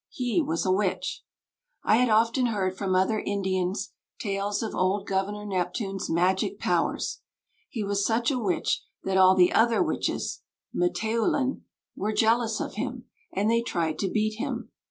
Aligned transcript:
He 0.09 0.41
was 0.41 0.65
a 0.65 0.71
witch." 0.71 1.21
I 1.83 1.97
had 1.97 2.09
often 2.09 2.47
heard 2.47 2.75
from 2.75 2.95
other 2.95 3.19
Indians 3.19 3.91
tales 4.19 4.63
of 4.63 4.73
old 4.73 5.05
Governor 5.05 5.45
Neptune's 5.45 6.09
magic 6.09 6.57
powers. 6.57 7.19
"He 7.69 7.83
was 7.83 8.03
such 8.03 8.31
a 8.31 8.39
witch 8.39 8.81
that 9.03 9.17
all 9.19 9.35
the 9.35 9.53
other 9.53 9.83
witches 9.83 10.41
(m'tēūlin) 10.75 11.61
were 11.95 12.13
jealous 12.13 12.59
of 12.59 12.73
him, 12.73 13.05
and 13.31 13.47
they 13.47 13.61
tried 13.61 13.99
to 13.99 14.09
beat 14.09 14.39
him. 14.39 14.71